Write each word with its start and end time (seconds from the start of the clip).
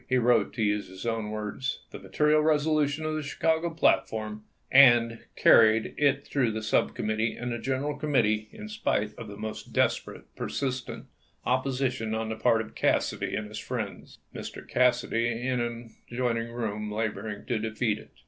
He 0.09 0.17
wrote, 0.17 0.51
to 0.53 0.63
use 0.63 0.87
his 0.87 1.05
own 1.05 1.29
words:" 1.29 1.77
The 1.91 1.99
material 1.99 2.41
resolution 2.41 3.05
of 3.05 3.13
the 3.13 3.21
Chicago 3.21 3.69
platform, 3.69 4.45
and 4.71 5.19
carried 5.35 5.93
it 5.95 6.25
through 6.25 6.53
the 6.53 6.63
sub 6.63 6.95
committee 6.95 7.35
and 7.35 7.51
the 7.51 7.59
gen 7.59 7.83
eral 7.83 7.99
committee 7.99 8.49
in 8.51 8.67
spite 8.67 9.13
of 9.15 9.27
the 9.27 9.37
most 9.37 9.73
desperate, 9.73 10.23
per 10.35 10.47
sistent 10.49 11.03
opposition 11.45 12.15
on 12.15 12.29
the 12.29 12.35
part 12.35 12.61
of 12.61 12.73
Cassidy 12.73 13.35
and 13.35 13.47
his 13.47 13.59
friends, 13.59 14.17
Mr. 14.33 14.67
Cassidy 14.67 15.37
himself 15.39 15.45
in 15.45 15.59
an 15.59 15.95
adjoining 16.11 16.51
room 16.51 16.91
laboring 16.91 17.45
to 17.45 17.59
defeat 17.59 17.99
it." 17.99 18.09